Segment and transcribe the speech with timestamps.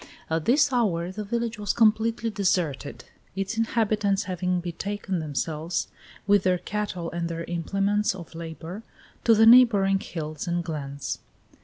[0.31, 3.05] At this hour the village was completely deserted,
[3.35, 5.89] its inhabitants having betaken themselves,
[6.25, 8.81] with their cattle and their implements of labor,
[9.25, 11.19] to the neighboring hills and glens.